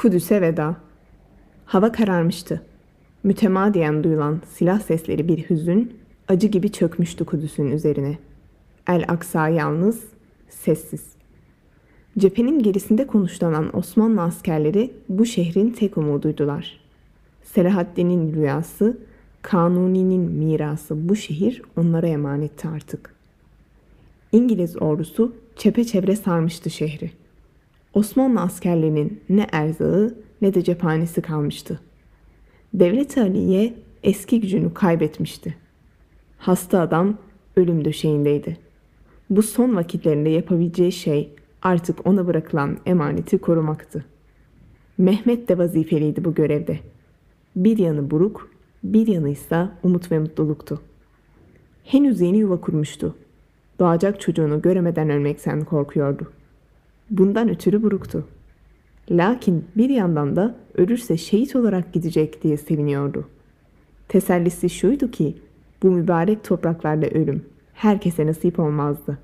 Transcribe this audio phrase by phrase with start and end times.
[0.00, 0.76] Kudüs'e veda.
[1.64, 2.62] Hava kararmıştı.
[3.22, 5.96] Mütemadiyen duyulan silah sesleri bir hüzün,
[6.28, 8.18] acı gibi çökmüştü Kudüs'ün üzerine.
[8.88, 10.04] El Aksa yalnız,
[10.48, 11.04] sessiz.
[12.18, 16.80] Cephenin gerisinde konuşlanan Osmanlı askerleri bu şehrin tek umuduydular.
[17.42, 18.98] Selahaddin'in rüyası,
[19.42, 23.14] Kanuni'nin mirası bu şehir onlara emanetti artık.
[24.32, 27.19] İngiliz ordusu çepeçevre sarmıştı şehri.
[27.94, 31.80] Osmanlı askerlerinin ne erzağı ne de cephanesi kalmıştı.
[32.74, 35.54] Devlet Aliye eski gücünü kaybetmişti.
[36.38, 37.18] Hasta adam
[37.56, 38.56] ölüm döşeğindeydi.
[39.30, 41.30] Bu son vakitlerinde yapabileceği şey
[41.62, 44.04] artık ona bırakılan emaneti korumaktı.
[44.98, 46.78] Mehmet de vazifeliydi bu görevde.
[47.56, 48.50] Bir yanı buruk,
[48.84, 50.80] bir yanı ise umut ve mutluluktu.
[51.84, 53.16] Henüz yeni yuva kurmuştu.
[53.78, 56.32] Doğacak çocuğunu göremeden ölmekten korkuyordu.
[57.10, 58.26] Bundan ötürü buruktu.
[59.10, 63.28] Lakin bir yandan da ölürse şehit olarak gidecek diye seviniyordu.
[64.08, 65.36] Tesellisi şuydu ki
[65.82, 67.44] bu mübarek topraklarda ölüm
[67.74, 69.18] herkese nasip olmazdı.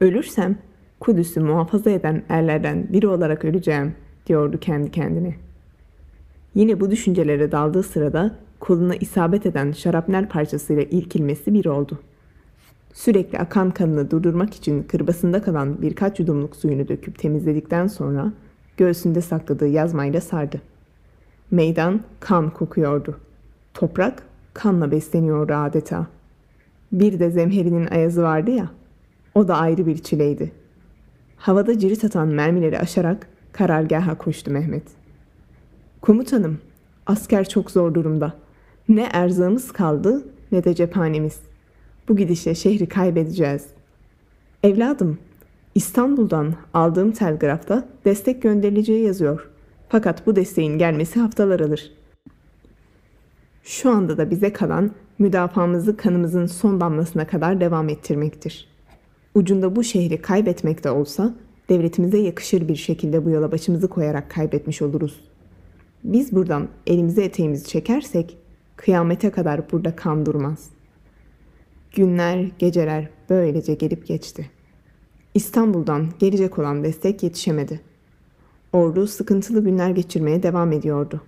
[0.00, 0.58] Ölürsem
[1.00, 3.94] Kudüs'ü muhafaza eden erlerden biri olarak öleceğim
[4.26, 5.34] diyordu kendi kendine.
[6.54, 11.98] Yine bu düşüncelere daldığı sırada koluna isabet eden şarapnel parçasıyla ilkilmesi bir oldu.
[12.92, 18.32] Sürekli akan kanını durdurmak için kırbasında kalan birkaç yudumluk suyunu döküp temizledikten sonra
[18.76, 20.60] göğsünde sakladığı yazmayla sardı.
[21.50, 23.20] Meydan kan kokuyordu.
[23.74, 24.22] Toprak
[24.54, 26.06] kanla besleniyordu adeta.
[26.92, 28.70] Bir de zemherinin ayazı vardı ya,
[29.34, 30.52] o da ayrı bir çileydi.
[31.36, 34.82] Havada cirit atan mermileri aşarak karargaha koştu Mehmet.
[36.00, 36.58] Komutanım,
[37.06, 38.34] asker çok zor durumda.
[38.88, 41.49] Ne erzağımız kaldı ne de cephanemiz.
[42.10, 43.66] Bu gidişle şehri kaybedeceğiz.
[44.62, 45.18] Evladım,
[45.74, 49.50] İstanbul'dan aldığım telgrafta destek gönderileceği yazıyor.
[49.88, 51.92] Fakat bu desteğin gelmesi haftalar alır.
[53.62, 58.68] Şu anda da bize kalan müdafamızı kanımızın son damlasına kadar devam ettirmektir.
[59.34, 61.34] Ucunda bu şehri kaybetmek de olsa
[61.68, 65.20] devletimize yakışır bir şekilde bu yola başımızı koyarak kaybetmiş oluruz.
[66.04, 68.36] Biz buradan elimize eteğimizi çekersek
[68.76, 70.79] kıyamete kadar burada kan durmaz.''
[71.92, 74.50] Günler, geceler böylece gelip geçti.
[75.34, 77.80] İstanbul'dan gelecek olan destek yetişemedi.
[78.72, 81.20] Ordu sıkıntılı günler geçirmeye devam ediyordu.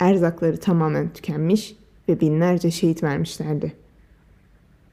[0.00, 1.76] Erzakları tamamen tükenmiş
[2.08, 3.72] ve binlerce şehit vermişlerdi.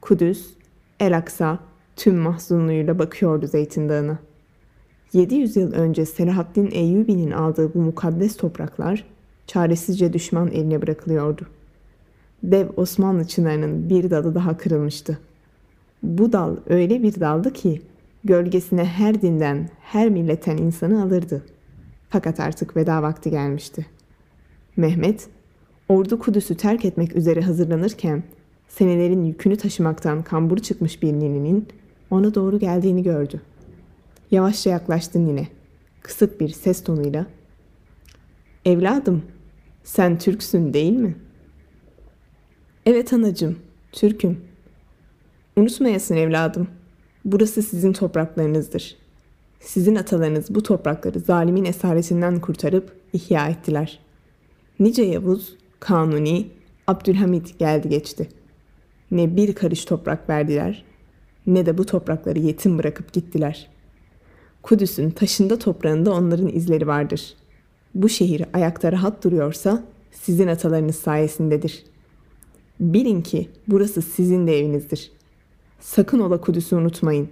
[0.01, 0.53] Kudüs,
[0.99, 1.59] El Aksa
[1.95, 4.19] tüm mahzunluğuyla bakıyordu Zeytin Dağı'na.
[5.13, 9.05] 700 yıl önce Selahaddin Eyyubi'nin aldığı bu mukaddes topraklar
[9.47, 11.60] çaresizce düşman eline bırakılıyordu.''
[12.43, 15.19] Dev Osmanlı çınarının bir dalı daha kırılmıştı.
[16.03, 17.81] Bu dal öyle bir daldı ki
[18.23, 21.43] gölgesine her dinden, her milletten insanı alırdı.
[22.09, 23.85] Fakat artık veda vakti gelmişti.
[24.77, 25.27] Mehmet,
[25.89, 28.23] ordu Kudüs'ü terk etmek üzere hazırlanırken
[28.67, 31.67] senelerin yükünü taşımaktan kambur çıkmış bir nininin
[32.11, 33.41] ona doğru geldiğini gördü.
[34.31, 35.47] Yavaşça yaklaştı nine.
[36.01, 37.25] Kısık bir ses tonuyla
[38.65, 39.23] ''Evladım,
[39.83, 41.30] sen Türksün değil mi?''
[42.85, 43.59] Evet anacığım,
[43.91, 44.41] Türk'üm.
[45.57, 46.67] Unutmayasın evladım.
[47.25, 48.95] Burası sizin topraklarınızdır.
[49.59, 53.99] Sizin atalarınız bu toprakları zalimin esaretinden kurtarıp ihya ettiler.
[54.79, 56.47] Nice Yavuz, Kanuni,
[56.87, 58.29] Abdülhamit geldi geçti.
[59.11, 60.83] Ne bir karış toprak verdiler,
[61.47, 63.69] ne de bu toprakları yetim bırakıp gittiler.
[64.63, 67.33] Kudüs'ün taşında toprağında onların izleri vardır.
[67.95, 71.91] Bu şehir ayakta rahat duruyorsa sizin atalarınız sayesindedir.''
[72.81, 75.11] Bilin ki burası sizin de evinizdir.
[75.79, 77.29] Sakın ola Kudüs'ü unutmayın.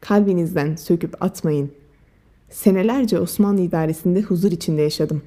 [0.00, 1.70] Kalbinizden söküp atmayın.
[2.50, 5.22] Senelerce Osmanlı idaresinde huzur içinde yaşadım.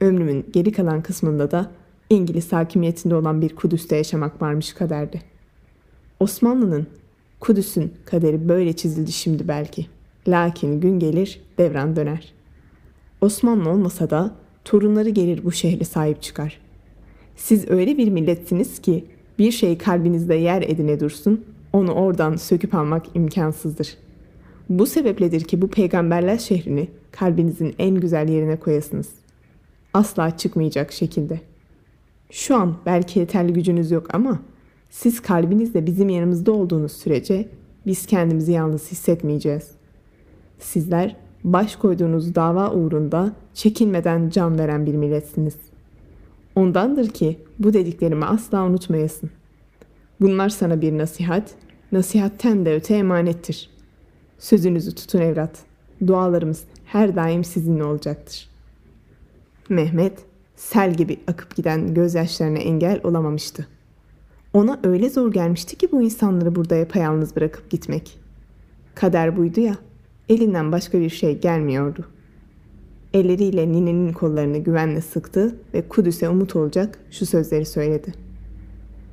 [0.00, 1.70] Ömrümün geri kalan kısmında da
[2.10, 5.22] İngiliz hakimiyetinde olan bir Kudüs'te yaşamak varmış kaderdi.
[6.20, 6.86] Osmanlı'nın,
[7.40, 9.86] Kudüs'ün kaderi böyle çizildi şimdi belki.
[10.28, 12.32] Lakin gün gelir devran döner.
[13.20, 14.34] Osmanlı olmasa da
[14.64, 16.67] torunları gelir bu şehre sahip çıkar.''
[17.38, 19.04] Siz öyle bir milletsiniz ki
[19.38, 23.94] bir şey kalbinizde yer edine dursun, onu oradan söküp almak imkansızdır.
[24.68, 29.08] Bu sebepledir ki bu peygamberler şehrini kalbinizin en güzel yerine koyasınız.
[29.94, 31.40] Asla çıkmayacak şekilde.
[32.30, 34.38] Şu an belki yeterli gücünüz yok ama
[34.90, 37.48] siz kalbinizde bizim yanımızda olduğunuz sürece
[37.86, 39.70] biz kendimizi yalnız hissetmeyeceğiz.
[40.58, 45.56] Sizler baş koyduğunuz dava uğrunda çekinmeden can veren bir milletsiniz.
[46.58, 49.30] Ondandır ki bu dediklerimi asla unutmayasın.
[50.20, 51.54] Bunlar sana bir nasihat,
[51.92, 53.70] nasihatten de öte emanettir.
[54.38, 55.58] Sözünüzü tutun evlat.
[56.06, 58.48] Dualarımız her daim sizinle olacaktır.
[59.68, 60.18] Mehmet,
[60.56, 63.66] sel gibi akıp giden gözyaşlarına engel olamamıştı.
[64.52, 68.18] Ona öyle zor gelmişti ki bu insanları burada yapayalnız bırakıp gitmek.
[68.94, 69.76] Kader buydu ya,
[70.28, 72.04] elinden başka bir şey gelmiyordu.
[73.14, 78.12] Elleriyle ninenin kollarını güvenle sıktı ve Kudüs'e umut olacak şu sözleri söyledi.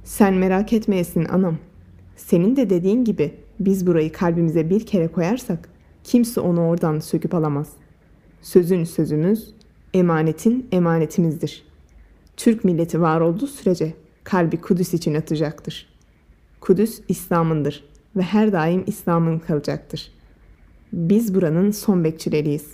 [0.03, 1.57] Sen merak etmeyesin anam.
[2.15, 5.69] Senin de dediğin gibi biz burayı kalbimize bir kere koyarsak
[6.03, 7.69] kimse onu oradan söküp alamaz.
[8.41, 9.53] Sözün sözümüz,
[9.93, 11.63] emanetin emanetimizdir.
[12.37, 13.93] Türk milleti var olduğu sürece
[14.23, 15.87] kalbi Kudüs için atacaktır.
[16.61, 17.83] Kudüs İslam'ındır
[18.15, 20.11] ve her daim İslam'ın kalacaktır.
[20.93, 22.67] Biz buranın son bekçileriyiz.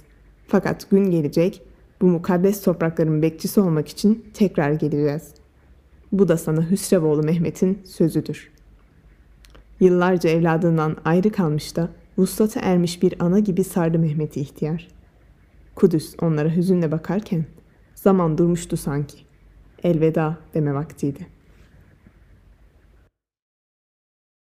[0.51, 1.62] Fakat gün gelecek
[2.01, 5.33] bu mukaddes toprakların bekçisi olmak için tekrar geleceğiz.
[6.12, 8.51] Bu da sana Hüsrevoğlu Mehmet'in sözüdür.
[9.80, 14.88] Yıllarca evladından ayrı kalmış da vuslata ermiş bir ana gibi sardı Mehmet'i ihtiyar.
[15.75, 17.45] Kudüs onlara hüzünle bakarken
[17.95, 19.18] zaman durmuştu sanki.
[19.83, 21.41] Elveda deme vaktiydi.''